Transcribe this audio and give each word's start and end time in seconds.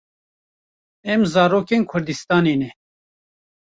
Em 1.11 1.21
zarokên 1.31 1.81
kurdistanê 1.89 2.55
ne. 2.61 2.69